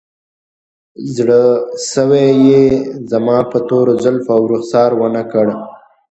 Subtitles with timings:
[1.15, 2.63] زړسوی یې
[3.11, 5.47] زما په تورو زلفو او رخسار ونه کړ